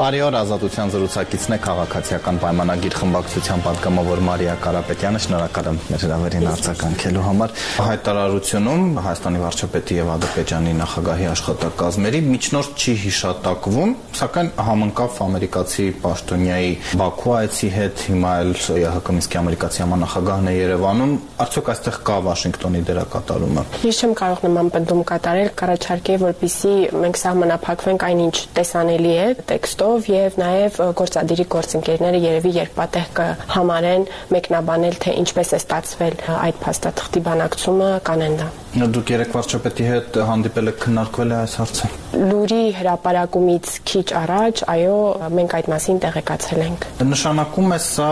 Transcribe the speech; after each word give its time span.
Բարի 0.00 0.20
օր, 0.24 0.34
Ազատության 0.38 0.90
զրուցակիցն 0.94 1.52
է 1.52 1.56
քաղաքացիական 1.60 2.38
պայմանագիր 2.40 2.94
խմբակցության 2.96 3.62
պատգամավոր 3.66 4.20
Մարիա 4.24 4.52
Կարապետյանը, 4.64 5.18
շնորհակալ 5.20 5.66
եմ 5.68 5.80
մեր 5.90 6.04
հրավերին 6.06 6.46
արձագանքելու 6.50 7.24
համար։ 7.26 7.52
Հայտարարությունում 7.84 8.86
Հայաստանի 9.04 9.42
վարչապետի 9.44 9.98
եւ 10.00 10.08
Ադրբեջանի 10.14 10.72
նախագահի 10.80 11.26
աշխատակազմերի 11.34 12.22
միջնորդ 12.30 12.80
չի 12.80 12.94
հիշատակվում, 13.04 13.92
սակայն 14.20 14.48
համընկավ 14.70 15.20
ամերիկացի 15.20 15.86
պաշտոնյայի 16.00 16.72
Բաքու 16.96 17.36
այցի 17.40 17.70
հետ, 17.76 18.04
հիմա 18.08 18.32
էլ 18.40 18.50
ԵՀԿ 18.64 19.12
Մինսկի 19.20 19.40
ամերիկացի 19.40 19.84
համանախագահն 19.84 20.48
է 20.48 20.56
Երևանում։ 20.56 21.14
Արդյոք 21.44 21.70
այստեղ 21.76 22.00
կա 22.08 22.16
Վաշինգտոնի 22.30 22.82
դերակատարումը։ 22.88 23.64
Ես 23.90 24.00
չեմ 24.00 24.16
կարող 24.20 24.44
նման 24.48 24.72
բնդում 24.80 25.02
կատարել, 25.10 25.50
կառաջարկեի, 25.60 26.20
որպիսի 26.24 26.74
մենք 27.04 27.20
սահմանափակվենք 27.20 28.06
այնինչ 28.10 28.36
տեսանելի 28.60 29.14
է 29.20 29.28
տեքստով 29.50 29.89
եւ 30.10 30.38
նաեւ 30.40 30.80
գործադիրի 31.00 31.46
գործընկերները 31.56 32.22
երևի 32.26 32.54
երբ 32.60 32.74
պատեհ 32.78 33.12
կհամարեն 33.20 34.08
մեկնաբանել 34.36 34.98
թե 35.04 35.18
ինչպես 35.24 35.54
է 35.58 35.62
ստացվել 35.64 36.18
այդ 36.38 36.64
փաստաթղթի 36.64 37.28
բանակցումը 37.30 37.92
կանեն 38.10 38.42
դա։ 38.42 38.50
Դուք 38.70 39.08
երեք 39.10 39.32
վարչապետի 39.34 39.84
հետ 39.88 40.16
հանդիպել 40.28 40.70
եք 40.70 40.76
քննարկվել 40.84 41.32
է 41.34 41.36
այս 41.40 41.54
հարցը։ 41.58 41.88
Լուրի 42.30 42.58
հրապարակումից 42.76 43.70
քիչ 43.90 44.04
առաջ, 44.20 44.60
այո, 44.70 44.98
մենք 45.34 45.54
այդ 45.58 45.70
մասին 45.72 45.98
տեղեկացել 46.04 46.62
ենք։ 46.66 46.86
Նշանակում 47.10 47.74
է 47.74 47.78
սա 47.82 48.10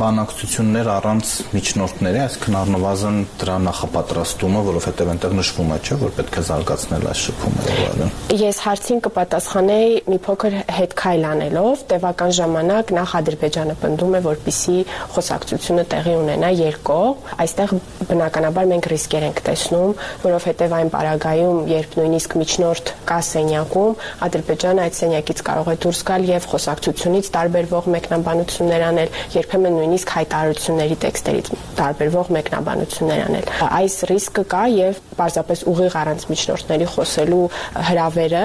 բանակցություններ 0.00 0.90
առանց 0.94 1.34
միջնորդների, 1.54 2.20
այսինքն 2.24 2.58
առնվազն 2.60 3.20
դրա 3.40 3.56
նախապատրաստումը, 3.70 4.64
որովհետև 4.70 5.12
այնտեղ 5.14 5.36
նշվում 5.40 5.70
է, 5.70 5.78
չէ, 5.86 5.98
որ 6.00 6.14
պետք 6.18 6.40
է 6.40 6.44
զարգացնել 6.50 7.06
այս 7.10 7.22
շփումը 7.30 7.70
այլն։ 7.70 8.12
Ես 8.40 8.60
հարցին 8.66 9.02
կպատասխանեի 9.06 9.94
մի 10.10 10.20
փոքր 10.26 10.58
հետքայլ 10.80 11.26
անելով, 11.30 11.84
տևական 11.90 12.34
ժամանակ 12.40 12.94
նախ 12.98 13.14
Ադրբեջանը 13.20 13.78
պնդում 13.84 14.14
է, 14.18 14.22
որպիսի 14.30 14.76
խոսակցությունը 15.14 15.86
տեղի 15.90 16.14
ունենա 16.20 16.50
երկկողմ։ 16.60 17.34
Այստեղ 17.44 17.74
բնականաբար 18.10 18.70
մենք 18.70 18.90
ռիսկեր 18.90 19.26
ենք 19.30 19.42
տեսնում, 19.50 19.99
որովհետև 20.24 20.74
այն 20.80 20.90
պարագայում, 20.94 21.58
երբ 21.70 21.96
նույնիսկ 22.00 22.36
միջնորդ 22.40 22.92
կա 23.10 23.18
սենյակում, 23.30 23.92
Ադրբեջանը 24.26 24.84
այդ 24.86 24.98
սենյակից 25.00 25.42
կարող 25.50 25.70
է 25.70 25.76
դուրս 25.84 26.00
գալ 26.10 26.26
եւ 26.30 26.48
խոսակցությունից 26.50 27.30
տարբերվող 27.36 27.88
մեկնաբանություններ 27.94 28.84
անել, 28.90 29.14
երբեմն 29.36 29.76
նույնիսկ 29.80 30.14
հայտարարությունների 30.20 30.96
տեքստերից 31.04 31.50
տարբերվող 31.80 32.32
մեկնաբանություններ 32.36 33.20
անել։ 33.30 33.50
Այս 33.80 33.96
ռիսկը 34.10 34.44
կա 34.50 34.64
եւ 34.74 35.00
պարզապես 35.20 35.62
ուղիղ 35.70 35.96
առանց 36.00 36.26
միջնորդների 36.30 36.86
խոսելու 36.90 37.44
հրավերը 37.90 38.44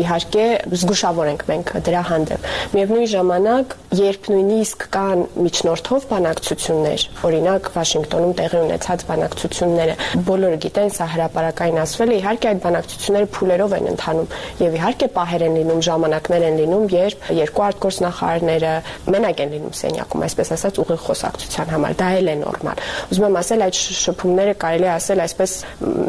իհարկե 0.00 0.46
զգուշավոր 0.80 1.30
ենք 1.30 1.44
մենք 1.50 1.72
դրա 1.86 2.02
հանդեպ։ 2.10 2.48
Միևնույն 2.74 3.08
ժամանակ, 3.14 3.76
երբ 4.00 4.28
նույնիսկ 4.34 4.86
կան 4.94 5.24
միջնորդով 5.46 6.06
բանակցություններ, 6.10 7.06
օրինակ 7.30 7.70
Վաշինգտոնում 7.76 8.34
տեղի 8.40 8.60
ունեցած 8.60 9.04
բանակցությունները, 9.10 9.94
բոլորը 10.30 10.58
գիտեն, 10.64 10.89
սա 10.96 11.06
հրաապարակայնացվել 11.14 12.10
է, 12.10 12.16
իհարկե 12.20 12.50
այդ 12.50 12.60
բանակցությունները 12.64 13.28
փուլերով 13.36 13.74
են 13.80 13.88
ընթանում 13.90 14.28
եւ 14.60 14.76
իհարկե 14.80 15.08
պահեր 15.16 15.44
են 15.46 15.54
լինում, 15.60 15.80
ժամանակներ 15.90 16.46
են 16.50 16.58
լինում, 16.60 16.84
երբ 16.94 17.28
երկու 17.40 17.64
արտգործնախարարները 17.70 18.72
մենակ 19.10 19.42
են 19.44 19.54
լինում 19.54 19.74
սենյակում, 19.80 20.24
այսպես 20.30 20.52
ասած, 20.56 20.80
ուղիղ 20.84 21.00
խոսակցության 21.10 21.70
համար, 21.74 21.96
դա 22.00 22.08
էլ 22.20 22.30
է 22.30 22.36
նորմալ։ 22.40 22.82
Ուզում 23.10 23.26
եմ 23.30 23.38
ասել, 23.40 23.64
այդ 23.66 23.80
շփումները 24.00 24.54
կարելի 24.60 24.86
է 24.86 24.92
ասել 24.94 25.22
այսպես 25.24 25.54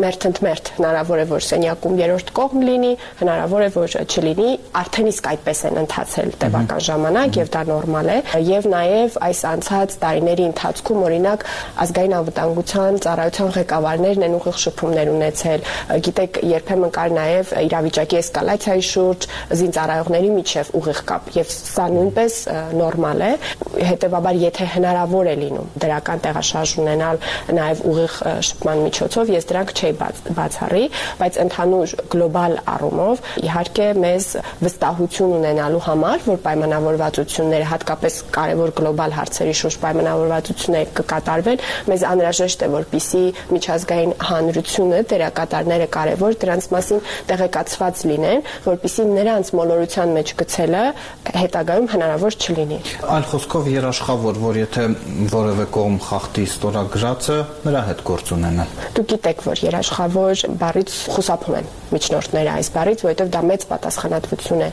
մերթընդմերթ, 0.02 0.72
հնարավոր 0.82 1.22
է 1.22 1.26
որ 1.32 1.46
սենյակում 1.52 1.98
երրորդ 2.02 2.32
կողմ 2.42 2.66
լինի, 2.72 2.92
հնարավոր 3.22 3.62
է 3.62 3.70
որ 3.76 3.96
չլինի, 4.02 4.50
արդեն 4.82 5.12
իսկ 5.12 5.30
այդպես 5.32 5.62
են 5.72 5.80
ընթացել 5.82 6.32
տևական 6.42 6.82
ժամանակ 6.88 7.40
եւ 7.42 7.52
դա 7.52 7.62
նորմալ 7.72 8.12
է 8.12 8.18
եւ 8.48 8.68
նաեւ 8.72 9.18
այս 9.28 9.42
անցած 9.52 9.96
տարիների 10.02 10.46
ընթացքում 10.52 11.04
օրինակ 11.08 11.46
ազգային 11.86 12.16
անվտանգության 12.22 13.00
ծառայության 13.06 13.52
ղեկավարներն 13.58 14.26
են 14.28 14.38
ուղիղ 14.40 14.58
շփումներ 14.72 15.12
ունեցել 15.12 15.66
գիտեք 16.08 16.40
երբեմն 16.52 16.92
կար 16.96 17.14
նաեւ 17.18 17.52
իրավիճակի 17.62 18.18
էսկալացիայի 18.22 18.84
շուրջ 18.92 19.28
զինծառայողների 19.62 20.30
միջև 20.38 20.72
ուղիղ 20.80 21.02
կապ 21.12 21.30
եւ 21.36 21.52
սա 21.52 21.86
նույնպես 21.92 22.38
նորմալ 22.80 23.22
է 23.22 23.32
հետեւաբար 23.92 24.40
եթե 24.42 24.68
հնարավոր 24.76 25.30
է 25.32 25.36
լինում 25.42 25.72
դրական 25.84 26.24
տեղաշարժ 26.26 26.74
ունենալ 26.82 27.22
նաեւ 27.60 27.84
ուղիղ 27.92 28.16
շփման 28.48 28.84
միջոցով 28.88 29.32
ես 29.36 29.48
դրանք 29.52 29.74
չէի 29.82 29.94
բաց, 30.02 30.22
բացառի 30.38 30.84
բայց 31.22 31.40
ընդհանուր 31.46 31.96
գլոբալ 32.16 32.58
առումով 32.72 33.24
իհարկե 33.42 33.88
մեզ 34.06 34.28
վստահություն 34.62 35.36
ունենալու 35.42 35.84
համար 35.88 36.26
որ 36.32 36.42
պայմանավորվածությունները 36.46 37.70
հատկապես 37.72 38.20
կարևոր 38.38 38.74
գլոբալ 38.82 39.16
հարցերի 39.18 39.56
շուրջ 39.62 39.78
պայմանավորվածությունները 39.86 40.92
կկատարվեն 41.02 41.64
մեզ 41.92 42.06
անհրաժեշտ 42.12 42.66
է 42.66 42.70
որպիսի 42.76 43.24
միջազգային 43.52 44.14
հանրությունը 44.62 45.00
դերակատարները 45.10 45.88
կարևոր 45.92 46.36
դրանց 46.42 46.66
մասին 46.72 47.00
տեղեկացված 47.30 48.02
լինեն 48.12 48.44
որպիսի 48.66 49.06
նրանց 49.10 49.52
մոլորության 49.58 50.14
մեջ 50.18 50.34
գցելը 50.42 50.84
հետագայում 51.42 51.90
հնարավոր 51.94 52.38
չլինի 52.42 52.80
այլ 53.18 53.26
խոսքով 53.32 53.70
երաշխավոր 53.74 54.42
որ 54.46 54.62
եթե 54.62 54.86
որևէ 55.34 55.66
կողմ 55.78 55.98
խախտի 56.06 56.46
ստորագրածը 56.52 57.38
նրա 57.66 57.84
հետ 57.90 58.04
գործ 58.12 58.34
ունենա 58.38 58.68
դուք 58.98 59.12
գիտեք 59.16 59.46
որ 59.50 59.64
երաշխավոր 59.72 60.46
բառից 60.62 60.98
խուսափում 61.16 61.58
են 61.62 61.72
միջնորդները 61.92 62.52
այս 62.56 62.70
բառից 62.72 63.02
որովհետև 63.04 63.32
դա 63.32 63.42
մեծ 63.52 63.64
պատասխանատվություն 63.72 64.62
է 64.62 64.70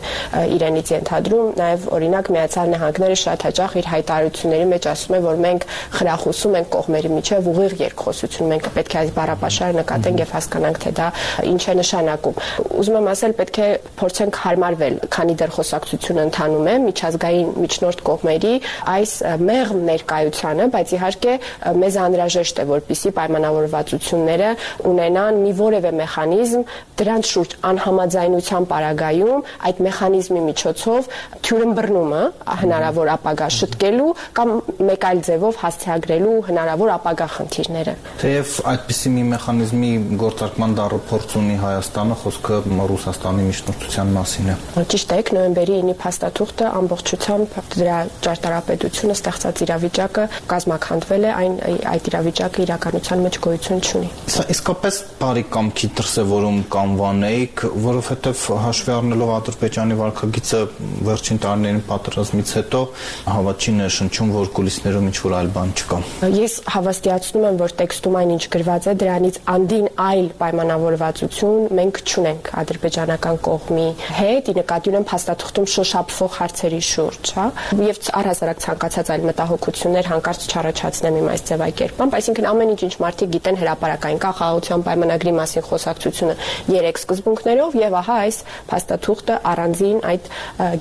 իրենից 0.55 0.93
ենթադրում 0.95 1.49
նաև 1.59 1.87
օրինակ 1.99 2.31
միացյալ 2.37 2.71
նահանգները 2.75 3.17
շատ 3.23 3.47
հաճախ 3.49 3.75
իր 3.81 3.89
հայտարարությունների 3.93 4.69
մեջ 4.73 4.89
ասում 4.93 5.17
է 5.19 5.21
որ 5.27 5.41
մենք 5.49 5.67
խրախուսում 5.99 6.57
ենք 6.59 6.71
կողմերի 6.79 7.11
միջև 7.19 7.51
ուղիղ 7.53 7.75
երկխոսություն 7.83 8.53
մենք 8.55 8.71
պետք 8.79 8.95
է 8.95 8.99
այս 9.03 9.13
բառապաշարը 9.19 9.78
նկատենք 9.79 10.23
եւ 10.25 10.35
հասկանանք 10.39 10.81
թե 10.85 10.93
դա 10.99 11.09
ինչ 11.49 11.63
է 11.69 11.75
նշանակում 11.79 12.39
ուզում 12.79 12.99
եմ 12.99 13.09
ասել 13.13 13.35
պետք 13.39 13.59
է 13.59 13.69
փորձենք 13.99 14.41
հարմարվել 14.45 14.95
քանի 15.15 15.35
դեռ 15.39 15.53
խոսակցությունը 15.59 16.25
ընթանում 16.29 16.69
է 16.69 16.75
միջազգային 16.89 17.49
միջնորդ 17.59 18.03
կողմերի 18.09 18.55
այս 18.95 19.13
մեղմ 19.49 19.81
ներկայությանը 19.89 20.69
բայց 20.75 20.95
իհարկե 20.99 21.35
մեզ 21.83 21.99
անհրաժեշտ 22.09 22.63
է 22.63 22.67
որպիսի 22.69 23.13
պայմանավորվածությունները 23.19 24.51
ունենան 24.93 25.41
մի 25.45 25.53
որևէ 25.59 25.93
մեխանիզմ 25.99 26.63
դրանց 26.99 27.33
շուրջ 27.33 27.57
անհամաձայնության 27.69 28.69
պարագայում 28.73 29.45
այդ 29.69 29.83
մեխանիզմի 29.89 30.43
միջոցով 30.49 31.11
թյուրըմբռնումը 31.49 32.23
հնարավոր 32.63 33.11
ապագա 33.15 33.49
շտկելու 33.59 34.09
կամ 34.39 34.55
մեկ 34.89 35.07
այլ 35.09 35.21
ձևով 35.29 35.61
հասցեագրելու 35.63 36.35
հնարավոր 36.49 36.93
ապագա 36.97 37.29
խնդիրները։ 37.37 37.95
Թեև 38.23 38.55
այդպիսի 38.73 39.13
մի 39.15 39.25
մեխանիզմի 39.69 40.17
գործարկման 40.19 40.75
դառը 40.79 40.99
փորձ 41.09 41.33
ունի 41.39 41.57
Հայաստանը, 41.61 42.15
խոսքը 42.23 42.57
Ռուսաստանի 42.89 43.43
միջնորդության 43.49 44.13
մասին 44.17 44.49
է։ 44.49 44.55
Ճիշտ 44.93 45.13
է, 45.13 45.19
նոյեմբերի 45.37 45.75
9-ի 45.79 45.95
փաստաթուղթը 46.03 46.69
ամբողջությամբ 46.79 47.57
դրա 47.75 47.99
ճարտարապետությունը 48.25 49.17
ստեղծած 49.19 49.63
իրավիճակը 49.69 50.25
կազմակերպվել 50.49 51.27
է, 51.29 51.33
այն 51.39 51.55
այդ 51.93 52.09
իրավիճակը 52.09 52.65
իրականության 52.65 53.25
մեջ 53.29 53.39
գոյություն 53.45 53.83
չունի։ 53.89 54.11
Սա 54.33 54.47
իսկապես 54.57 55.01
բարի 55.19 55.45
կամքի 55.59 55.91
դրսևորում 55.99 56.59
կանվանեիք, 56.73 57.65
որովհետև 57.89 58.45
հաշվի 58.69 58.93
առնելով 58.99 59.33
Ադրբեջանի 59.39 59.99
վարկագիծը 59.99 60.63
վերջին 61.09 61.43
տարիներին 61.45 61.83
պատերազմից 61.89 62.55
հետո 62.59 62.83
հավատին 63.29 63.83
է 63.85 63.89
շնչում, 63.99 64.33
որ 64.39 64.51
կուլիսներում 64.59 65.09
ինչ 65.09 65.17
որ 65.29 65.37
այլ 65.39 65.51
բան 65.59 65.75
չկա։ 65.79 65.99
Ես 66.39 66.55
հավաստիացնում 66.79 67.47
եմ, 67.49 67.59
որ 67.59 67.75
տեքստում 67.79 68.19
այն 68.19 68.33
ինչ 68.39 68.45
գրված 68.55 68.89
է, 68.89 68.95
դրանից 69.03 69.39
անդին 69.49 69.87
այլ 70.05 70.27
պայմանավորվածություն 70.39 71.69
մենք 71.79 72.01
չունենք 72.05 72.49
ադրբեջանական 72.63 73.39
կողմի 73.49 73.87
հետ, 74.19 74.51
ի 74.53 74.55
նկատի 74.59 74.93
ունեմ 74.93 75.07
փաստաթղթում 75.09 75.69
շոշափվող 75.73 76.35
հարցերի 76.39 76.81
շուրջ, 76.89 77.33
հա, 77.39 77.47
եւ 77.89 78.01
առհասարակ 78.19 78.61
ցանկացած 78.65 79.13
այլ 79.15 79.25
մտահոգություններ 79.29 80.11
հանկարծ 80.13 80.45
չառաջացնեմ 80.53 81.19
իմ 81.19 81.31
այս 81.33 81.45
ձևակերպամբ, 81.49 82.17
այսինքն 82.19 82.49
ամեն 82.53 82.73
ինչ 82.75 82.83
ինչ 82.89 82.95
մարդիկ 83.05 83.33
գիտեն 83.39 83.59
հրաապարական 83.63 84.21
կա 84.23 84.33
խաղաղության 84.39 84.85
պայմանագրի 84.89 85.33
մասին 85.39 85.67
խոսակցությունը 85.69 86.35
երեք 86.77 87.01
սկզբունքներով 87.03 87.79
եւ 87.79 87.97
ահա 87.99 88.19
այս 88.29 88.39
փաստաթուղթը 88.69 89.39
առանձին 89.49 89.99
այդ 90.13 90.29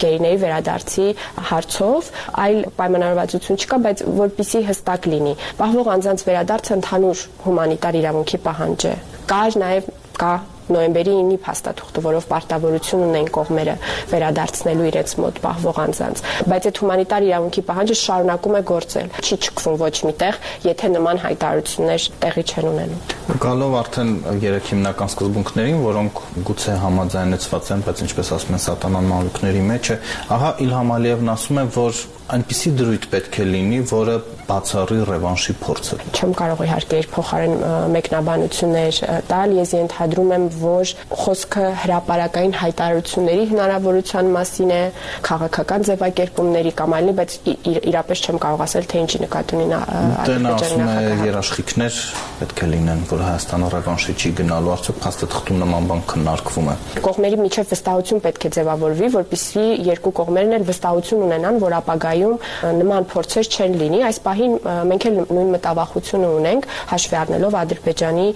գերիների 0.03 0.39
վերադարձի 0.43 1.07
հարցով 1.51 2.11
այլ 2.47 2.59
պայմանավորվածություն 2.77 3.61
չկա, 3.61 3.79
բայց 3.87 4.03
որpիսի 4.17 4.61
հստակ 4.67 5.07
լինի։ 5.13 5.33
Պահվող 5.61 5.91
անձանց 5.97 6.25
վերադարձը 6.27 6.77
ընդհանուր 6.77 7.23
հումանիտար 7.47 7.99
իրավունքի 8.01 8.39
պահանջ 8.57 8.83
է։ 8.89 8.93
Կար 9.29 9.55
նաեւ 9.61 9.89
կա 10.17 10.33
նոյեմբերի 10.73 11.13
9-ի 11.17 11.37
փաստաթուղթը, 11.47 12.03
որով 12.07 12.27
պարտավորություն 12.31 13.05
ունեն 13.07 13.29
կողմերը 13.37 13.75
վերադարձնելու 14.11 14.87
իրենց 14.91 15.13
մոտ 15.23 15.41
պահվող 15.47 15.79
անձանց, 15.87 16.23
բայց 16.51 16.67
այդ 16.67 16.81
հումանիտար 16.81 17.27
իրավունքի 17.27 17.63
պահանջը 17.67 17.97
շարունակում 18.01 18.57
է 18.57 18.61
գործել։ 18.71 19.07
Չի 19.27 19.37
չքվում 19.47 19.77
ոչ 19.83 19.95
միտեղ, 20.07 20.39
եթե 20.67 20.91
նման 20.97 21.21
հայտարարություններ 21.27 22.07
տեղի 22.23 22.43
չեն 22.47 22.69
ունենում։ 22.71 23.15
Գալով 23.37 23.73
արդեն 23.77 24.11
երեք 24.43 24.69
հիմնական 24.71 25.11
սկզբունքներին, 25.13 25.79
որոնք 25.83 26.21
գուցե 26.47 26.75
համաձայնեցված 26.83 27.71
են, 27.75 27.83
բայց 27.87 28.03
ինչպես 28.07 28.31
ասում 28.37 28.57
են 28.57 28.63
սատանան 28.67 29.09
մանրուքների 29.11 29.65
մեջ 29.67 29.91
է, 29.91 29.97
ահա 30.37 30.51
Իլհամ 30.67 30.93
Ալիևն 30.97 31.33
ասում 31.35 31.59
է, 31.61 31.65
որ 31.77 31.99
այնպիսի 32.27 32.71
դրույթ 32.75 33.05
պետք 33.11 33.37
է 33.39 33.43
լինի, 33.47 33.77
որը 33.87 34.15
բացառի 34.47 34.97
ռևանշի 35.07 35.53
փորձը։ 35.63 35.97
Չեմ 36.17 36.33
կարող 36.39 36.63
իհարկե 36.65 36.99
իր 37.01 37.07
փոխարեն 37.13 37.55
մեկնաբանություններ 37.93 38.99
տալ, 39.29 39.53
ես 39.57 39.71
ենթադրում 39.77 40.33
եմ, 40.37 40.47
որ 40.61 40.93
խոսքը 41.23 41.65
հրաապարական 41.83 42.55
հայտարարությունների 42.61 43.45
հնարավորության 43.51 44.31
մասին 44.37 44.71
է, 44.77 44.81
քաղաքական 45.27 45.87
ձևակերպումների 45.87 46.71
կամ 46.77 46.95
այլնի, 46.97 47.13
բայց 47.17 47.37
իրապես 47.87 48.23
չեմ 48.27 48.41
կարող 48.47 48.63
ասել, 48.67 48.87
թե 48.87 49.01
ինչի 49.03 49.21
նկատի 49.23 49.57
ունի 49.57 49.67
նա 49.71 49.79
ասում 50.57 50.83
է 50.87 51.15
երաշխիքներ 51.27 51.99
պետք 52.37 52.61
է 52.63 52.67
լինեն, 52.73 53.01
որ 53.11 53.21
Հայաստանը 53.27 53.69
ռևանշի 53.73 54.13
չի 54.17 54.31
գնալու, 54.37 54.71
արդյոք 54.77 54.97
փաստաթղթում 55.03 55.61
նման 55.63 55.87
բան 55.91 56.01
քննարկվում 56.11 56.67
է։ 56.67 56.75
Կողմերի 57.07 57.39
միջև 57.41 57.71
վստահություն 57.71 58.21
պետք 58.27 58.47
է 58.47 58.51
ձևավորվի, 58.57 59.09
որպեսզի 59.17 59.65
երկու 59.87 60.13
կողմերն 60.17 60.57
էլ 60.57 60.67
վստահություն 60.67 61.23
ունենան, 61.27 61.59
որ 61.63 61.75
ապագայում 61.77 62.35
նման 62.77 63.07
փորձեր 63.13 63.49
չեն 63.57 63.77
լինի։ 63.81 64.01
Այս 64.07 64.19
պահին 64.27 64.53
մենք 64.91 65.07
էլ 65.07 65.17
նույն 65.27 65.51
մտավախությունը 65.57 66.29
ունենք, 66.37 66.67
հաշվի 66.91 67.17
առնելով 67.21 67.57
Ադրբեջանի 67.61 68.27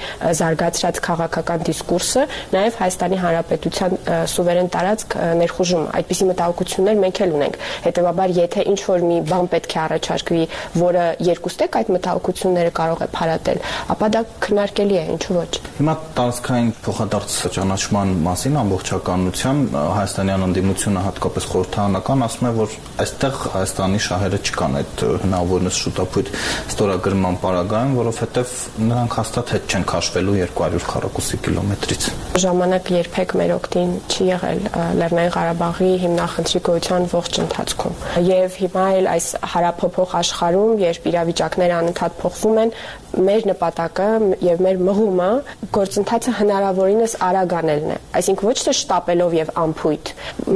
զարգացած 0.41 1.01
քաղաքական 1.06 1.65
դիսկուրսը, 2.12 2.24
նաև 2.52 2.78
Հայաստանի 2.81 3.18
Հանրապետության 3.22 3.94
սուվերեն 4.31 4.69
տարածք 4.74 5.16
ներխուժում։ 5.42 5.84
Այդպիսի 5.98 6.25
մտահոգություններ 6.31 7.00
մենք 7.02 7.22
էլ 7.22 7.34
ունենք։ 7.38 7.58
Հետևաբար, 7.86 8.34
եթե 8.42 8.66
ինչ 8.72 8.80
որ 8.92 9.06
մի 9.12 9.18
բան 9.31 9.50
պետք 9.52 9.72
է 9.72 9.80
առաջարկվի, 9.81 10.44
որը 10.81 11.06
երկուստեք 11.31 11.78
այդ 11.81 11.92
մտահոգությունները 11.96 12.72
կարող 12.81 13.02
է 13.02 13.08
փարատել, 13.16 13.62
ապա 13.96 14.10
դա 14.12 14.22
քննարկելի 14.42 14.98
է, 15.02 15.04
ինչու 15.16 15.36
ոչ։ 15.40 15.52
Հիմա 15.81 15.96
տարածքային 16.19 16.72
փոխադարձ 16.81 17.38
ճանաչման 17.56 18.13
մասին 18.28 18.60
ամբողջականության 18.62 19.62
հայաստանյան 19.72 20.46
ընդդիմությունը 20.52 21.06
հատկապես 21.08 21.48
խորհրդարանական 21.52 22.25
ասում 22.28 22.48
է, 22.48 22.54
որ 22.62 22.75
այստեղ 23.02 23.40
Հայաստանի 23.52 24.00
շահերը 24.06 24.40
չկան 24.42 24.78
այդ 24.81 25.04
հնարավորինս 25.22 25.80
շուտապույտ 25.81 26.31
ստորագրման 26.72 27.40
պարագայում, 27.42 27.96
որովհետև 28.02 28.56
նրանք 28.92 29.18
հաստատ 29.22 29.54
հետ 29.56 29.72
չեն 29.72 29.86
քաշվելու 29.92 30.38
200 30.42 30.88
քառակուսի 30.92 31.40
կիլոմետրից։ 31.46 32.00
Ժամանակ 32.31 32.89
երբեք 32.95 33.33
մեր 33.36 33.50
օգտին 33.57 33.89
չի 34.07 34.25
եղել 34.30 34.60
Լեռնային 35.01 35.33
Ղարաբաղի 35.36 35.89
հիմնախնդրի 36.04 36.62
գոյության 36.68 37.07
ողջ 37.12 37.39
ընթացքում։ 37.44 37.98
Եվ 38.28 38.56
հիմա 38.62 38.86
էլ 39.01 39.10
այս 39.12 39.28
հարափոփող 39.51 40.16
աշխարհում, 40.22 40.72
երբ 40.86 41.10
իրավիճակները 41.12 41.75
անընդհատ 41.81 42.16
փոխվում 42.22 42.62
են, 42.62 42.74
մեր 43.12 43.45
նպատակը 43.50 44.07
եւ 44.45 44.62
մեր 44.63 44.78
մղումը 44.88 45.28
գործընթացը 45.75 46.33
հնարավորինս 46.38 47.16
արագ 47.28 47.56
անելն 47.60 47.92
է 47.92 47.98
այսինքն 48.19 48.48
ոչ 48.48 48.56
թե 48.62 48.74
շտապելով 48.80 49.36
եւ 49.36 49.51
ամփույթ 49.62 50.12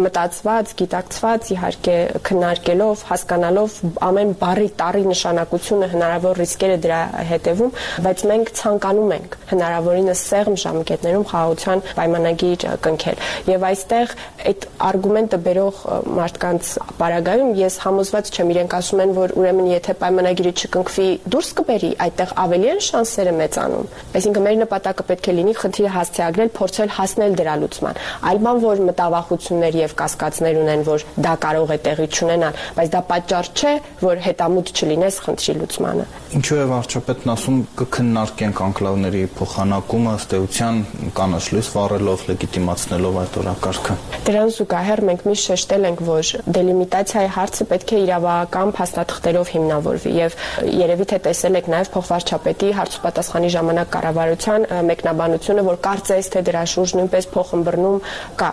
մտածված 0.05 0.71
գիտակցված 0.81 1.49
իհարկե 1.55 1.97
քննարկելով 2.29 3.03
հասկանալով 3.09 3.75
ամեն 4.07 4.31
բարի 4.39 4.69
տարի 4.79 5.03
նշանակությունը 5.11 5.89
հնարավոր 5.95 6.41
ռիսկերը 6.43 6.77
դրա 6.85 7.01
հետևում 7.31 7.75
բայց 8.07 8.25
մենք 8.31 8.53
ցանկանում 8.61 9.13
ենք 9.19 9.37
հնարավորինս 9.51 10.25
սեղմ 10.31 10.59
ժամկետներում 10.65 11.27
խաղաղության 11.65 11.81
պայմանագիր 11.97 12.63
կնքել 12.85 13.21
եւ 13.49 13.65
այստեղ 13.69 14.11
այդ 14.45 14.65
արգումենտը 14.85 15.39
բերող 15.45 15.79
մարդկանց 16.15 16.69
ապարագայում 16.85 17.51
ես 17.59 17.77
համոզված 17.85 18.31
չեմ 18.35 18.51
իրենք 18.55 18.75
ասում 18.79 19.01
են 19.05 19.13
որ 19.15 19.33
ուրեմն 19.39 19.69
եթե 19.71 19.95
պայմանագիրը 20.01 20.53
չկնքվի 20.55 21.07
դուրս 21.35 21.49
կբերի 21.59 21.91
այդտեղ 22.05 22.33
ավելի 22.45 22.69
են 22.75 22.81
շանսերը 22.85 23.33
մեծանում։ 23.39 23.89
Այսինքն 24.15 24.45
մեր 24.45 24.57
նպատակը 24.61 25.05
պետք 25.09 25.25
է 25.25 25.35
լինի 25.35 25.55
խնդիրը 25.61 25.91
հասցեագրել, 25.95 26.51
փորձել 26.55 26.93
հասնել 26.95 27.35
դրա 27.39 27.55
լուծման։ 27.65 27.99
Այլ 28.25 28.39
բան 28.45 28.61
որ 28.65 28.83
մտավախություններ 28.85 29.79
եւ 29.85 29.95
կասկածներ 30.01 30.59
ունեն, 30.65 30.85
որ 30.85 31.05
դա 31.25 31.33
կարող 31.45 31.73
է 31.75 31.79
տեղի 31.85 32.07
չունենալ, 32.15 32.59
բայց 32.75 32.93
դա 32.95 33.01
պատճառ 33.09 33.51
չէ, 33.55 33.73
որ 34.05 34.23
հետամուտ 34.25 34.71
չլինես 34.75 35.19
խնդրի 35.25 35.55
լուծմանը։ 35.55 36.05
Ինչու 36.35 36.59
է 36.59 36.65
վարչապետն 36.71 37.31
ասում 37.35 37.59
կքննարկենք 37.79 38.61
անկլավների 38.65 39.23
փոխանակումը 39.39 40.15
ըստ 40.19 40.35
էության 40.35 40.79
կանաչ 41.15 41.43
լույս 41.55 41.71
վառելով, 41.75 42.27
լեգիտիմացնելով 42.29 43.19
այդ 43.23 43.39
օրակարգը։ 43.45 43.97
Դրան 44.25 44.53
զուգահեռ 44.55 45.03
մենք 45.09 45.25
միշտ 45.29 45.49
շեշտել 45.49 45.89
ենք, 45.89 46.05
որ 46.05 46.31
դելիմիտացիայի 46.55 47.29
հարցը 47.35 47.69
պետք 47.71 47.95
է 47.95 47.99
իրավական 48.05 48.75
փաստաթղթերով 48.75 49.51
հիմնավորվի 49.55 50.13
եւ 50.15 50.37
երևի 50.75 51.05
թե 51.11 51.19
տեսել 51.25 51.59
եք 51.61 51.69
նաեւ 51.75 51.91
փոխվարչապետի 51.95 52.25
վարչապետի 52.25 52.71
հարցուպատասխանի 52.75 53.49
ժամանակ 53.53 53.89
կառավարության 53.93 54.65
մեկնաբանությունը, 54.89 55.63
որ 55.67 55.77
կարծես 55.85 56.29
թե 56.33 56.41
դրա 56.49 56.63
շուրջ 56.73 56.93
նույնպես 56.99 57.27
փոխըմբռնում 57.35 57.97
կա։ 58.41 58.49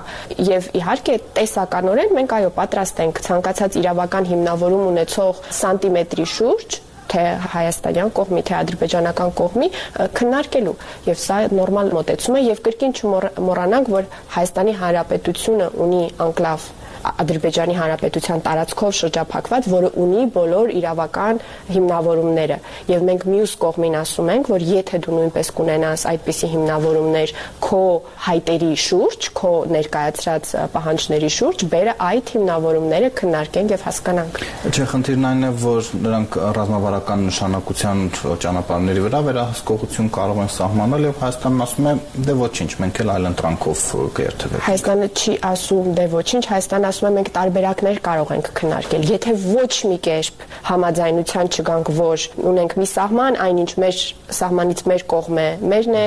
Եվ 0.52 0.68
իհարկե 0.80 1.18
տեսականորեն 1.40 2.14
մենք 2.20 2.36
այո 2.38 2.52
պատրաստ 2.60 3.02
ենք 3.06 3.20
ցանկացած 3.26 3.78
իրավական 3.82 4.30
հիմնավորում 4.32 4.86
ունեցող 4.92 5.44
սանտիմետրի 5.62 6.26
շուրջ 6.36 6.80
թե 7.12 7.24
հայաստանյան 7.54 8.12
կողմի, 8.18 8.42
թե 8.48 8.54
ադրբեջանական 8.58 9.34
կողմի 9.40 9.70
քննարկելու։ 10.18 10.76
Եվ 11.12 11.18
սա 11.22 11.40
նորմալ 11.56 11.92
մոտեցում 11.98 12.38
է 12.38 12.44
եւ 12.48 12.62
կրկին 12.68 12.96
չմոռանանք, 12.98 13.92
որ 13.96 14.08
Հայաստանի 14.36 14.78
Հանրապետությունը 14.82 15.72
ունի 15.86 16.04
անկլավ 16.26 16.70
Ադրբեջանի 17.02 17.74
Հանրապետության 17.78 18.42
տարածքով 18.46 18.92
շրջափակված, 18.98 19.68
որը 19.72 19.88
ունի 20.02 20.22
բոլոր 20.36 20.72
իրավական 20.78 21.40
հիմնավորումները։ 21.72 22.58
Եվ 22.92 23.04
մենք 23.08 23.26
մյուս 23.32 23.54
կողմին 23.62 23.96
ասում 24.02 24.30
ենք, 24.32 24.50
որ 24.52 24.64
եթե 24.72 25.00
դու 25.02 25.16
նույնպես 25.18 25.50
կունենաս 25.58 26.04
այդպիսի 26.12 26.50
հիմնավորումներ 26.52 27.34
քո 27.66 27.82
հայտերի 28.26 28.70
շուրջ, 28.82 29.28
քո 29.42 29.52
ներկայացրած 29.72 30.52
պահանջների 30.72 31.30
շուրջ, 31.36 31.64
բերը 31.72 31.94
այդ 32.12 32.32
հիմնավորումները 32.36 33.10
քննարկենք 33.22 33.74
եւ 33.76 33.86
հասկանանք։ 33.88 34.40
Չէ, 34.72 34.86
խնդիրն 34.92 35.26
այն 35.32 35.42
է, 35.42 35.50
որ 35.62 35.90
նրանք 36.06 36.38
ռազմավարական 36.58 37.24
նշանակության 37.32 38.02
ճանապարհների 38.42 39.04
վրա 39.06 39.20
վերահսկողություն 39.28 40.10
կարող 40.16 40.42
են 40.42 40.52
սահմանել 40.56 41.06
եւ 41.08 41.20
Հայաստանն 41.22 41.64
ասում 41.66 41.88
է, 41.92 41.94
դե 42.26 42.36
ոչինչ, 42.42 42.70
մենք 42.82 43.00
էլ 43.02 43.12
այլ 43.12 43.28
ընտրանքով 43.32 43.82
կերթվենք։ 44.18 44.64
Հայաստանը 44.66 45.08
չի 45.22 45.34
ասում, 45.52 45.90
դե 45.98 46.06
ոչինչ, 46.12 46.44
Հայաստանը 46.52 46.91
ասում 46.92 47.08
եմ 47.08 47.16
մենք 47.18 47.30
տարբերակներ 47.32 47.98
կարող 48.06 48.32
ենք 48.36 48.48
քննարկել։ 48.58 49.04
Եթե 49.08 49.32
ոչ 49.42 49.72
մի 49.88 49.98
կերպ 50.06 50.42
համաձայնության 50.68 51.48
չգանք, 51.52 51.90
որ 51.96 52.24
ունենք 52.52 52.74
մի 52.78 52.86
սահման, 52.92 53.38
այնինչ 53.42 53.70
մեր 53.82 54.00
սահմանից 54.36 54.82
մեր 54.92 55.04
կողմ 55.12 55.40
է, 55.42 55.46
մերն 55.72 55.96
է, 55.98 56.04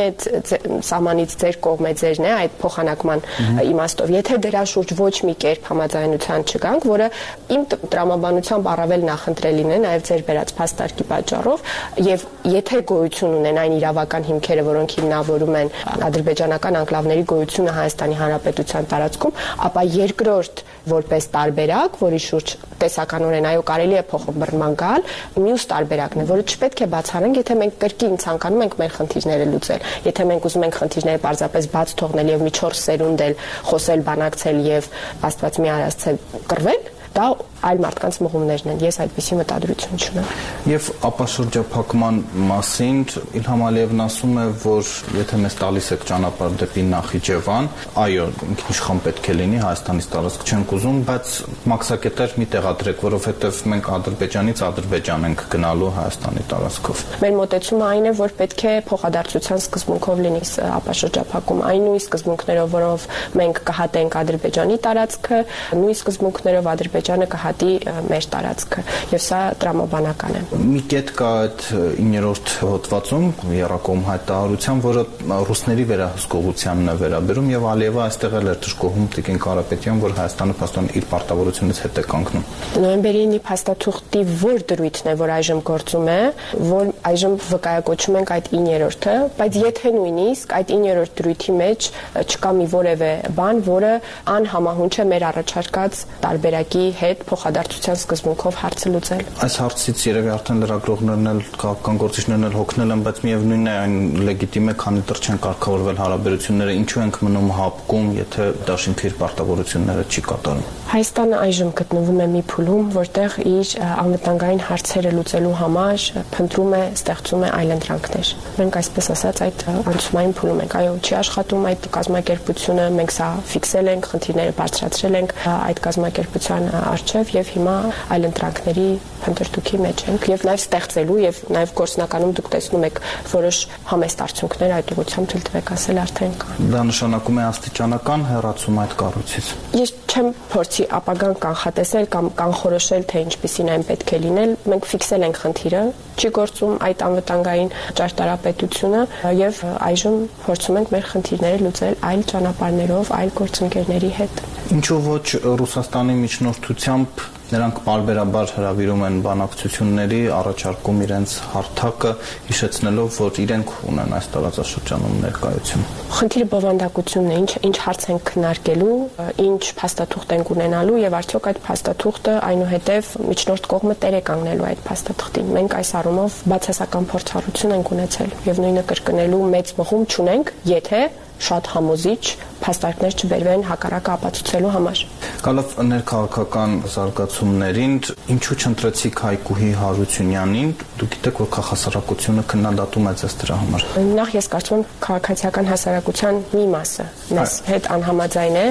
սահմանից 0.86 1.36
ձեր 1.42 1.58
կողմ 1.66 1.88
է, 1.90 1.94
ձերն 2.02 2.26
է 2.26 2.32
այդ 2.36 2.56
փոխանակման 2.62 3.24
իմաստով։ 3.66 4.14
Եթե 4.16 4.38
դրա 4.46 4.64
շուրջ 4.72 4.94
ոչ 5.00 5.16
մի 5.26 5.36
կերպ 5.46 5.70
համաձայնության 5.72 6.46
չգանք, 6.46 6.88
որը 6.96 7.10
իմ 7.56 7.66
տրամաբանությամբ 7.96 8.70
առավել 8.76 9.06
նախընտրելին 9.10 9.74
է, 9.76 9.80
նաև 9.86 10.06
ձեր 10.10 10.26
վերած 10.30 10.54
փաստարկի 10.60 11.08
պատճառով, 11.12 11.66
եւ 12.06 12.26
եթե 12.56 12.82
գոյություն 12.94 13.36
ունեն 13.42 13.62
այն 13.66 13.76
իրավական 13.80 14.28
հիմքերը, 14.30 14.66
որոնք 14.70 14.96
հիմնավորում 15.00 15.60
են 15.62 15.74
ադրբեջանական 16.10 16.80
անկլավների 16.82 17.28
գոյությունը 17.34 17.76
Հայաստանի 17.76 18.20
Հանրապետության 18.22 18.90
տարածքում, 18.96 19.40
ապա 19.70 19.86
երկրորդ 19.96 20.66
որպես 20.90 21.28
տարբերակ, 21.36 22.00
որի 22.02 22.20
շուրջ 22.26 22.54
տեսականորեն 22.82 23.48
այո 23.52 23.64
կարելի 23.70 23.98
է 24.00 24.04
փոխմբռնման 24.12 24.76
գալ, 24.82 25.06
մյուս 25.46 25.68
տարբերակն 25.72 26.24
է, 26.24 26.26
որը 26.32 26.46
չպետք 26.56 26.84
է 26.86 26.88
բացառենք, 26.96 27.40
եթե 27.42 27.58
մենք 27.62 27.78
կրկին 27.86 28.20
ցանկանում 28.26 28.66
ենք 28.66 28.78
մեր 28.82 28.96
խնդիրները 28.96 29.48
լուծել։ 29.54 29.88
Եթե 30.06 30.28
մենք 30.32 30.50
ուզում 30.50 30.66
ենք 30.66 30.80
խնդիրները 30.82 31.24
պարզապես 31.26 31.70
բաց 31.76 31.96
թողնել 32.02 32.34
եւ 32.36 32.46
մի 32.46 32.54
4 32.60 32.80
սերունդ 32.86 33.26
էլ 33.26 33.40
խոսել, 33.72 34.06
բանակցել 34.10 34.62
եւ 34.66 34.92
Աստված 35.30 35.62
մի 35.66 35.72
արածել 35.76 36.22
կռվել, 36.52 36.95
դա 37.16 37.28
այլ 37.66 37.80
մարդկանց 37.82 38.18
մղումներն 38.22 38.72
են։ 38.76 38.82
Ես 38.84 38.98
այդպիսի 39.02 39.38
մտադրություն 39.40 40.02
չունեմ։ 40.06 40.28
Եվ 40.70 40.88
ապաշրջափակման 41.08 42.18
մասին 42.50 43.00
Իլհամ 43.40 43.64
Ալիևն 43.66 44.04
ասում 44.06 44.36
է, 44.36 44.46
որ 44.66 44.92
եթե 45.16 45.40
մեզ 45.46 45.56
տալիս 45.62 45.88
եք 45.96 46.06
ճանապարհ 46.12 46.58
դեպի 46.62 46.84
Նախիջևան, 46.92 47.70
այո, 48.06 48.28
ինքնիշխան 48.46 49.02
պետք 49.06 49.30
է 49.32 49.36
լինի, 49.40 49.60
Հայաստանից 49.66 50.10
տարածք 50.14 50.46
չենք 50.46 50.76
ուզում, 50.76 51.00
բայց 51.10 51.34
մաքսակետեր 51.74 52.36
մի 52.36 52.48
տեղադրեք, 52.56 53.04
որովհետև 53.06 53.62
մենք 53.74 53.90
Ադրբեջանից 53.96 54.64
Ադրբեջան 54.66 55.26
ենք 55.32 55.44
գնալու 55.56 55.92
Հայաստանի 55.96 56.46
տարածքով։ 56.54 57.04
Մեր 57.26 57.36
մտածումը 57.40 57.86
այն 57.96 58.06
է, 58.06 58.14
որ 58.20 58.36
պետք 58.46 58.66
է 58.66 58.76
փոխադարձության 58.92 59.64
սկզբունքով 59.66 60.24
լինի 60.26 60.44
ապաշրջափակում, 60.76 61.64
այն 61.66 61.86
նույն 61.86 62.04
սկզբունքներով, 62.06 62.70
որով 62.76 63.08
մենք 63.40 63.62
կհատենք 63.70 64.18
Ադրբեջանի 64.26 64.78
տարածքը, 64.86 65.40
նույն 65.80 65.96
սկզբունքներով 65.96 66.70
Ադրբեջանի 66.76 67.05
Ադրբեջանը 67.06 67.26
կհատի 67.30 67.72
մեր 68.10 68.26
տարածքը 68.34 68.84
եւ 69.12 69.22
սա 69.22 69.40
տրամաբանական 69.62 70.38
է։ 70.40 70.40
Մի 70.66 70.80
կետ 70.90 71.12
կա 71.20 71.30
այդ 71.42 71.66
9-րդ 72.02 72.54
հոդվածում 72.66 73.28
Երակոմ 73.56 74.02
հայտարարության, 74.10 74.82
որը 74.86 75.04
ռուսների 75.50 75.86
վերահսկողությանն 75.92 76.90
է 76.90 76.96
վերաբերում 77.02 77.52
եւ 77.54 77.68
Ալիևը 77.76 78.02
այստեղ 78.06 78.38
էլ 78.40 78.50
էր 78.50 78.60
դժգոհում 78.66 79.08
Տիկին 79.16 79.40
Կարապետյան, 79.46 80.02
որ 80.06 80.16
Հայաստանը 80.16 80.56
փաստորեն 80.66 80.90
իր 80.96 81.08
պարտավորությունից 81.14 81.82
հետ 81.86 81.96
է 82.02 82.06
կանգնում։ 82.10 82.48
Նոյեմբերի 82.86 83.24
9-ի 83.26 83.42
փաստաթուղթի 83.46 84.24
որ 84.42 84.66
դրույթն 84.74 85.06
է, 85.06 85.16
որ 85.22 85.34
այժմ 85.36 85.62
գործում 85.70 86.10
է, 86.16 86.20
որ 86.66 86.92
այժմ 87.06 87.38
վկայակոչում 87.46 88.20
ենք 88.22 88.34
այդ 88.36 88.50
9-րդը, 88.56 89.16
բայց 89.36 89.60
եթե 89.66 89.94
նույնիսկ 89.96 90.56
այդ 90.56 90.74
9-րդ 90.76 91.16
դրույթի 91.20 91.56
մեջ 91.62 91.90
չկա 92.26 92.52
մի 92.56 92.68
որևէ 92.76 93.12
բան, 93.36 93.62
որը 93.66 93.94
անհամահունչ 94.36 94.94
է 94.96 95.06
մեր 95.12 95.28
առաջարկած 95.30 96.04
տարբերակի 96.26 96.86
հետ 97.02 97.24
փոխադարձության 97.30 98.00
սկզբունքով 98.02 98.60
հարցը 98.62 98.92
լուծել։ 98.96 99.24
Այս 99.46 99.56
հարցից 99.62 100.04
երևի 100.06 100.32
արդեն 100.36 100.62
լրագրողներն 100.66 101.30
էլ 101.32 101.42
քաղաքական 101.62 102.00
գործիչներն 102.06 102.48
էլ 102.50 102.56
հոգնել 102.56 102.96
են, 102.96 103.04
բայց 103.06 103.22
միևնույնն 103.26 103.70
է 103.70 103.76
այն 103.76 103.96
լեգիտիմ 104.26 104.66
է, 104.66 104.76
քանի 104.86 105.04
դեռ 105.10 105.20
չեն 105.26 105.40
կարգավորվել 105.46 106.00
հարաբերությունները, 106.06 106.76
ինչու 106.86 107.02
ենք 107.06 107.20
մնում 107.26 107.50
հապկում, 107.56 108.08
եթե 108.16 108.48
դաշինքը 108.70 109.06
իր 109.06 109.16
պարտավորությունները 109.22 110.06
չի 110.06 110.24
կատարում։ 110.26 110.66
Հայաստանը 110.86 111.38
այժմ 111.46 111.70
գտնվում 111.76 112.20
է 112.22 112.28
մի 112.36 112.42
փուլում, 112.46 112.90
որտեղ 112.96 113.38
իր 113.52 113.72
անվտանգային 113.86 114.62
հարցերը 114.66 115.12
լուծելու 115.16 115.56
համար 115.60 116.06
փնտրում 116.36 116.76
է, 116.76 116.82
ստեղծում 116.96 117.46
է 117.46 117.50
այլընտրանքներ։ 117.56 118.32
Մենք 118.60 118.78
այսպես 118.80 119.10
ասած 119.16 119.42
այդ 119.46 119.66
անցումային 119.76 120.36
փուլում 120.40 120.62
ենք։ 120.66 120.76
Այո, 120.80 120.94
չի 121.06 121.18
աշխատում 121.20 121.68
այդ 121.72 121.90
կազմակերպությունը, 121.96 122.86
մենք 122.96 123.16
սա 123.16 123.30
ֆիքսել 123.56 123.90
ենք, 123.96 124.10
խնդիրները 124.14 124.56
բարձրացրել 124.62 125.18
ենք 125.20 125.36
այդ 125.56 125.82
կազմակերպության 125.86 126.70
արչև 126.92 127.34
եւ 127.36 127.52
հիմա 127.56 127.76
այլընտրանքների 128.16 128.88
փնտրտուքի 129.26 129.80
մեջ 129.86 130.04
ենք 130.12 130.28
եւ 130.32 130.46
նաեւ 130.50 130.62
ստեղծելու 130.66 131.20
եւ 131.26 131.40
նաեւ 131.56 131.74
գործնականում 131.80 132.34
դուք 132.38 132.50
տեսնում 132.56 132.86
եք 132.90 133.02
որոշ 133.32 133.60
համեստ 133.92 134.24
արդյունքներ 134.26 134.74
այդ 134.76 134.94
ուղղությամբ 134.96 135.30
թույլ 135.34 135.46
տվեք 135.50 135.72
ասել 135.76 136.02
արդեն 136.06 136.36
կան։ 136.46 136.72
Դա 136.76 136.82
նշանակում 136.90 137.40
է 137.40 137.46
աստիճանական 137.46 138.26
հեռացում 138.30 138.80
այդ 138.86 138.96
կառույցից։ 139.02 139.50
Ես 139.76 139.94
չեմ 140.16 140.28
փորձի 140.54 140.86
ապագան 140.96 141.34
կանխատեսել 141.44 142.06
կամ 142.16 142.28
կանխորոշել 142.40 143.06
թե 143.12 143.24
ինչպեսին 143.26 143.72
այն 143.76 143.86
պետք 143.90 144.14
է 144.16 144.20
լինել։ 144.26 144.54
Մենք 144.72 144.88
ֆիքսել 144.92 145.26
ենք 145.26 145.40
խնդիրը, 145.44 145.82
չի 146.16 146.30
գործում 146.40 146.76
այդ 146.88 147.04
անվտանգային 147.10 147.74
ճարտարապետությունը 148.00 149.02
եւ 149.42 149.64
այժմ 149.90 150.20
փորձում 150.46 150.80
ենք 150.80 150.94
մեր 150.96 151.10
խնդիրները 151.12 151.64
լուծել 151.66 151.98
այլ 152.12 152.28
ճանապարհներով, 152.32 153.12
այլ 153.20 153.34
գործընկերների 153.42 154.14
հետ։ 154.22 154.46
Ինչու 154.76 154.98
ոչ 155.06 155.28
Ռուսաստանի 155.62 156.16
միջնորդությամբ 156.20 157.26
Նրանք 157.46 157.80
բարբերաբար 157.86 158.52
հravirում 158.56 159.02
են 159.06 159.18
բանակցությունների, 159.22 160.20
առաջարկում 160.34 161.02
իրենց 161.06 161.34
հարթակը, 161.52 162.14
հիշեցնելով, 162.48 163.10
որ 163.22 163.40
իրենք 163.44 163.74
ունեն 163.92 164.16
այս 164.18 164.30
տարածաշրջանում 164.34 165.20
ներկայություն։ 165.26 165.84
Խնդիրը 166.16 166.48
բովանդակությունն 166.56 167.36
է, 167.36 167.38
ինչ 167.44 167.52
ինչ 167.70 167.76
հարց 167.86 168.08
են 168.10 168.22
քննարկելու, 168.30 168.98
ինչ 169.46 169.64
փաստաթուղթ 169.78 170.34
են 170.36 170.46
ունենալու 170.56 170.98
եւ 171.06 171.18
արդյոք 171.22 171.50
այդ 171.54 171.60
փաստաթուղթը 171.70 172.34
այնուհետեւ 172.50 173.12
միջնորդ 173.30 173.70
կողմը 173.76 173.96
տեր 174.02 174.18
է 174.18 174.24
կանգնելու 174.26 174.68
այդ 174.74 174.82
փաստաթղթին։ 174.90 175.54
Մենք 175.60 175.78
այս 175.86 175.94
առումով 176.02 176.40
բացասական 176.50 177.08
փորձառություն 177.14 177.76
ենք 177.78 177.94
ունեցել 177.94 178.36
եւ 178.50 178.66
նույնը 178.66 178.84
կրկնելու 178.90 179.46
մեծ 179.54 179.76
մղում 179.86 180.10
չունենք, 180.10 180.52
եթե 180.74 181.02
շատ 181.46 181.72
համոզիչ 181.76 182.24
փաստարկներ 182.66 183.16
չբերվեն 183.20 183.64
հակառակը 183.68 184.12
ապացուցելու 184.16 184.72
համար։ 184.76 185.02
Գալով 185.46 185.74
ներքաղաքական 185.86 186.72
զարգացումներին, 186.96 187.98
ինչու 188.36 188.56
չընտրեցիք 188.66 189.22
Հայկուհի 189.26 189.70
Հարությունյանին։ 189.82 190.72
Դուք 190.96 191.12
գիտեք, 191.16 191.42
որ 191.44 191.50
քաղաքասարակությունը 191.56 192.46
քննադատում 192.56 193.10
է 193.12 193.14
ձեզ 193.22 193.36
դրա 193.44 193.58
համար։ 193.62 193.86
Նախ 194.16 194.34
ես 194.36 194.50
կարծում 194.56 194.80
եմ 194.80 194.86
քաղաքացիական 195.06 195.70
հասարակության 195.76 196.40
մի 196.56 196.66
մասը 196.76 197.06
մեզ 197.36 197.54
հետ 197.66 197.90
անհամաձայն 197.96 198.56
է, 198.56 198.66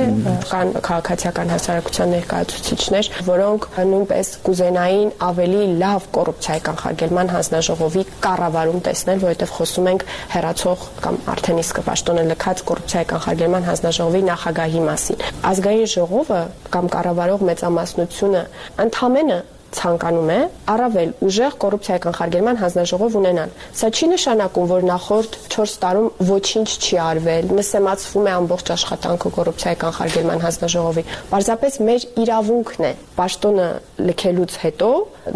կան 0.50 0.68
քաղաքացիական 0.88 1.52
հասարակության 1.54 2.12
ներկայացուցիչներ, 2.14 3.11
որոնք 3.28 3.68
նույնպես 3.94 4.33
կուզենային 4.49 5.11
ավելի 5.28 5.62
լավ 5.85 6.09
կոռուպցիայի 6.14 6.64
կանխարգելման 6.68 7.33
հանձնաժողովի 7.35 8.04
կառավարում 8.25 8.85
տեսնել, 8.88 9.23
որովհետև 9.25 9.54
խոսում 9.59 9.88
ենք 9.94 10.06
հերացող 10.35 10.87
կամ 11.04 11.18
արդեն 11.35 11.61
իսկ 11.64 11.80
պաշտոնը 11.88 12.25
լքած 12.30 12.53
կոռուպցիայի 12.68 13.08
կանխարգելման 13.14 13.66
հանձնաժողովի 13.68 14.23
նախագահի 14.28 14.82
մասին։ 14.88 15.25
Ազգային 15.50 15.90
ժողովը 15.94 16.40
կամ 16.75 16.92
կառավարող 16.94 17.44
մեծամասնությունը 17.50 18.42
ընդհանրապես 18.84 19.53
ցանկանում 19.75 20.31
է 20.35 20.38
առավել 20.75 21.11
ուժեղ 21.28 21.54
կոռուպցիայի 21.64 22.02
կանխարգելման 22.04 22.61
հանձնաժողով 22.62 23.16
ունենալ։ 23.21 23.54
Սա 23.81 23.90
չի 23.95 24.07
նշանակում, 24.14 24.69
որ 24.71 24.87
նախորդ 24.90 25.38
4 25.54 25.75
տարում 25.85 26.09
ոչինչ 26.31 26.69
չի 26.85 27.00
արվել, 27.04 27.50
նսեմացվում 27.59 28.28
է 28.28 28.33
ամբողջ 28.35 28.73
աշխատանքը 28.75 29.33
կոռուպցիայի 29.35 29.78
կանխարգելման 29.85 30.45
հանձնաժողովի։ 30.45 31.04
Պարզապես 31.35 31.78
մեր 31.88 32.07
իրավունքն 32.25 32.85
է 32.85 32.93
պաշտոնը 33.19 33.69
լքելուց 34.09 34.57
հետո 34.64 34.88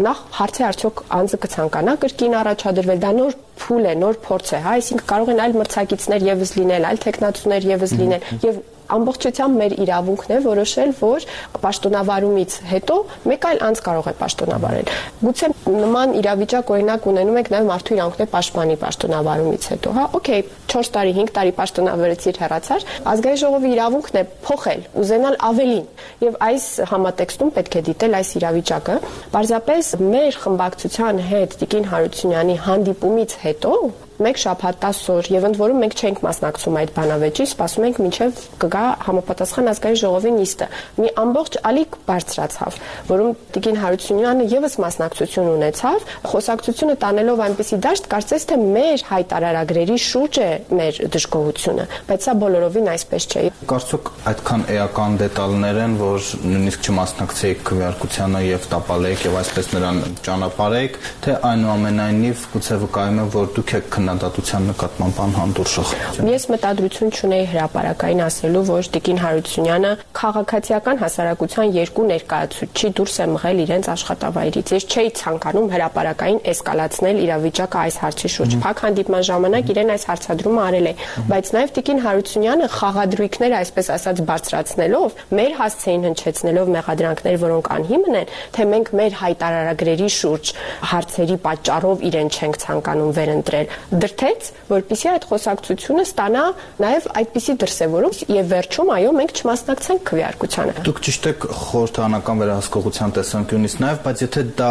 նախ 0.09 0.25
հարցի 0.39 0.65
արդյոք 0.69 1.05
անձը 1.19 1.37
կցանկանա 1.43 1.93
կրկին 2.03 2.35
առաջադրվել, 2.39 2.99
դա 3.03 3.13
նոր 3.19 3.37
փուլ 3.59 3.87
է, 3.89 3.93
նոր 3.99 4.19
փորձ 4.25 4.51
է, 4.53 4.59
հա, 4.65 4.73
այսինքն 4.79 5.07
կարող 5.09 5.31
են 5.33 5.41
այլ 5.45 5.55
մրցակիցներ 5.59 6.27
եւս 6.29 6.51
լինել, 6.59 6.85
այլ 6.89 7.01
տեխնացուներ 7.09 7.67
եւս 7.73 7.95
լինել 7.99 8.27
եւ 8.45 8.61
ամբողջությամբ 8.95 9.59
մեր 9.59 9.75
իրավունքն 9.83 10.33
է 10.35 10.39
որոշել, 10.45 10.91
որ 10.99 11.25
պաշտոնավարումից 11.63 12.55
հետո 12.69 12.95
մեկ 13.29 13.47
այլ 13.49 13.59
անձ 13.69 13.81
կարող 13.85 14.09
է 14.09 14.13
պաշտոնավարել։ 14.19 14.91
Գուցե 15.19 15.49
նման 15.69 16.15
իրավիճակ 16.19 16.71
օրինակ 16.75 17.07
ունենում 17.09 17.39
եք 17.39 17.51
նաև 17.53 17.69
մարդու 17.69 17.95
իրավունքների 17.99 18.31
պաշտպանի 18.33 18.77
պաշտոնավարումից 18.83 19.67
հետո, 19.69 19.93
հա, 19.99 20.05
օքեյ, 20.19 20.43
4 20.73 20.91
տարի, 20.95 21.13
5 21.19 21.33
տարի 21.37 21.53
պաշտոնավարեցիր 21.59 22.39
հեռացար, 22.43 22.85
ազգային 23.13 23.41
ժողովի 23.43 23.71
իրավունքն 23.75 24.19
է 24.19 24.23
փոխել, 24.49 24.83
ուզենալ 25.03 25.39
ավելին։ 25.49 25.85
Եվ 26.25 26.37
այս 26.49 26.67
համատեքստում 26.89 27.53
պետք 27.59 27.79
է 27.79 27.83
դիտել 27.89 28.19
այս 28.19 28.35
իրավիճակը։ 28.39 28.99
Պարզապես 29.33 29.93
մեր 30.09 30.39
խմբակցության 30.43 31.23
հետ 31.29 31.57
Տիկին 31.63 31.89
Հարությունյանի 31.93 32.59
հանդիպումից 32.69 33.35
հետո 33.45 33.73
մեկ 34.19 34.39
շաբաթ 34.43 34.79
10 34.83 35.01
օր 35.13 35.29
եւ 35.33 35.45
ընդ 35.49 35.59
որում 35.59 35.79
մենք 35.83 35.95
չենք 35.99 36.21
մասնակցում 36.25 36.77
այդ 36.79 36.91
բանավեճի, 36.95 37.45
սպասում 37.49 37.85
ենք 37.89 37.99
մինչեւ 38.03 38.41
կգա 38.63 38.83
համապատասխան 39.07 39.69
ազգային 39.71 39.99
ժողովի 39.99 40.33
նիստը։ 40.39 40.67
Մի 40.99 41.09
ամբողջ 41.23 41.57
ալիք 41.69 41.97
բարձրացավ, 42.09 42.79
որում 43.09 43.31
Տիկին 43.55 43.79
Հարությունյանը 43.79 44.47
եւս 44.53 44.75
մասնակցություն 44.83 45.49
ունեցավ, 45.53 46.07
խոսակցությունը 46.29 46.95
տանելով 47.03 47.43
այնպիսի 47.47 47.79
դաշտ, 47.85 48.09
կարծես 48.13 48.47
թե 48.49 48.57
մեր 48.59 49.05
հայտարարագրերի 49.09 49.97
շուրջ 50.09 50.39
է 50.39 50.49
մեր 50.79 50.99
դժգոհությունը, 51.15 51.87
բայց 52.09 52.27
սա 52.29 52.35
բոլորովին 52.43 52.89
այսպես 52.93 53.27
չէ։ 53.29 53.43
Կարծոք 53.69 54.11
այդքան 54.29 54.65
էական 54.75 55.17
դետալներ 55.19 55.79
են, 55.85 55.95
որ 55.99 56.29
նույնիսկ 56.49 56.89
չմասնակցեիք 56.89 57.63
քվեարկությանը 57.69 58.41
եւ 58.49 58.67
տապալեիք 58.73 59.25
եւ 59.29 59.37
այսպես 59.39 59.69
նրան 59.75 59.99
ճանապարհեիք, 60.25 60.99
թե 61.25 61.35
այնուամենայնիվ 61.49 62.45
գուցե 62.53 62.79
վկայում 62.83 63.19
է, 63.19 63.25
որ 63.35 63.49
դուք 63.59 63.73
եք 63.79 63.89
քննադատության 64.09 64.63
նկատմամբ 64.69 65.17
անհանդուրժող։ 65.23 65.89
Ես 66.29 66.45
մտադրություն 66.49 67.11
չունեի 67.13 67.45
հրաապարակային 67.51 68.21
ասելու, 68.25 68.63
որ 68.69 68.87
Տիկին 68.95 69.19
Հարությունյանը 69.21 69.91
քաղաքացիական 70.19 71.01
հասարակության 71.03 71.73
երկու 71.77 72.05
ներկայացուցիչի 72.09 72.89
դուրս 72.99 73.15
է 73.19 73.27
մղել 73.29 73.61
իրենց 73.65 73.89
աշխատավայրից։ 73.93 74.73
Ես 74.79 74.87
չէի 74.89 75.11
ցանկանում 75.19 75.69
հրաապարակային 75.73 76.39
էսկալացնել 76.49 77.21
իրավիճակը 77.29 77.79
այս 77.79 77.99
հարցի 77.99 78.29
շուրջ։ 78.33 78.57
Փակ 78.65 78.83
հանդիպման 78.89 79.23
ժամանակ 79.29 79.69
իրեն 79.69 79.93
այս 79.93 80.03
հարցադրումը 80.09 80.61
արել 80.69 80.89
է, 80.89 80.93
բայց 81.29 81.51
նաև 81.59 81.73
Տիկին 81.77 82.01
Հարությունյանը 82.09 82.69
խաղադրույքներ, 82.79 83.55
այսպես 83.59 83.91
ասած, 83.99 84.23
բարձրացնելով, 84.29 85.19
մեր 85.39 85.53
հասցեին 85.59 86.05
հնչեցնելով 86.09 86.73
մեղադրանքներ, 86.79 87.37
որոնք 87.45 87.71
անհիմն 87.79 88.19
են, 88.19 88.33
թե 88.55 88.67
մենք 88.73 88.91
մեր 88.99 89.17
հայտարարագրերի 89.19 90.09
շուրջ 90.19 90.53
հարցերի 90.89 91.37
պատճառով 91.45 92.05
իրեն 92.09 92.29
չենք 92.39 92.59
ցանկանում 92.63 93.13
վերընտրել 93.19 93.98
դրթեց, 93.99 94.49
որpիսի 94.69 95.09
այդ 95.13 95.25
խոսակցությունը 95.29 96.03
ստանա 96.07 96.43
նաև 96.83 97.07
այդպիսի 97.19 97.55
դրսևորում 97.63 98.17
եւ 98.35 98.49
վերջում 98.53 98.91
այո 98.95 99.11
մենք 99.19 99.33
չմասնակցենք 99.39 100.03
քվեարկությանը։ 100.09 100.75
Դուք 100.87 101.01
ճիշտ 101.09 101.27
եք 101.29 101.47
խորհրդանական 101.59 102.41
վերահսկողության 102.43 103.13
տեսանկյունից 103.19 103.75
նաև, 103.83 103.99
բայց 104.05 104.23
եթե 104.23 104.43
դա 104.59 104.69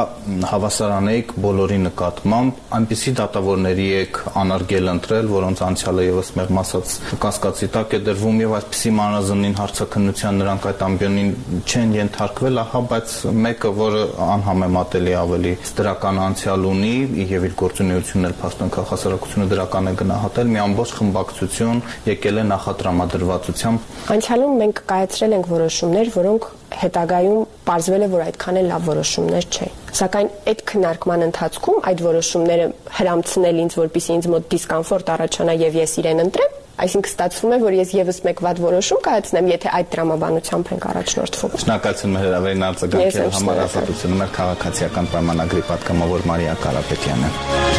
հավասարան 0.48 1.10
եք 1.12 1.34
բոլորի 1.44 1.78
նկատմամբ, 1.88 2.62
այնպիսի 2.78 3.14
դատավորների 3.18 3.88
եք 3.98 4.20
անարգել 4.42 4.92
ընտրել, 4.94 5.30
որոնց 5.34 5.62
անցյալը 5.68 6.06
եւս 6.08 6.32
մեղմ 6.38 6.60
ասած 6.62 6.94
կասկածի 7.24 7.68
տակ 7.74 7.96
է 7.98 8.00
դրվում 8.08 8.42
եւ 8.44 8.54
այսպիսի 8.58 8.92
մանրազնին 8.98 9.58
հարցակնության 9.58 10.38
նրանք 10.42 10.68
այդ 10.68 10.84
ամբիոնին 10.88 11.30
չեն 11.68 11.94
ենթարկվել, 11.98 12.60
ահա, 12.62 12.82
բայց 12.92 13.14
մեկը, 13.48 13.72
որը 13.78 14.02
անհամեմատելի 14.28 15.14
ավելի 15.18 15.54
դրական 15.78 16.20
անցյալ 16.28 16.68
ունի 16.68 16.94
եւ 17.28 17.48
իր 17.48 17.56
գործունեությունն 17.62 18.28
էլ 18.28 18.36
փաստորեն 18.38 18.72
աջակցությունը 19.18 19.46
դրական 19.50 19.88
է 19.90 19.92
գնահատել, 19.98 20.50
մի 20.54 20.60
ամբողջ 20.62 20.90
խմբակցություն 20.98 21.80
եկել 22.06 22.38
է 22.38 22.44
նախատրամադրվածությամբ։ 22.48 23.88
Անցյալում 24.14 24.54
մենք 24.62 24.82
կայացրել 24.92 25.34
ենք 25.38 25.48
որոշումներ, 25.52 26.10
որոնք 26.18 26.46
հետագայում 26.78 27.40
ողջվել 27.68 28.02
է, 28.06 28.08
որ 28.14 28.22
այդքան 28.28 28.60
էլ 28.62 28.70
լավ 28.72 28.86
որոշումներ 28.88 29.48
չէին։ 29.58 29.74
Սակայն 29.98 30.30
այդ 30.52 30.62
քննարկման 30.68 31.26
ընթացքում 31.28 31.82
այդ 31.88 32.04
որոշումները 32.06 32.70
հрамցնել 32.98 33.60
ինձ, 33.64 33.78
որpիսի 33.82 34.14
ինձ 34.18 34.30
մոտ 34.36 34.48
դիսկոմֆորտ 34.54 35.12
առաջանա 35.18 35.58
եւ 35.66 35.82
ես 35.82 35.98
իրեն 35.98 36.24
ընտրեմ, 36.28 36.56
Այսինքն 36.78 37.10
ստացվում 37.10 37.52
է, 37.54 37.56
որ 37.58 37.74
ես 37.74 37.92
եւս 37.96 38.20
մեկ 38.22 38.42
վատ 38.44 38.60
որոշում 38.62 39.00
կայացնեմ, 39.08 39.48
եթե 39.50 39.72
այդ 39.78 39.88
տրամաբանությամբ 39.94 40.70
ենք 40.76 40.86
առաջնորդվում։ 40.92 41.56
Շնորհակալություն 41.64 42.14
մեր 42.14 42.24
հրավերին 42.28 42.66
արձագանքել 42.68 43.34
համար 43.38 43.62
ազատությունը 43.66 44.20
մեր 44.22 44.32
քաղաքացիական 44.38 45.12
պայմանագրի 45.16 45.66
պատգամավոր 45.74 46.30
Մարիա 46.30 46.56
Կարապետյանը։ 46.68 47.77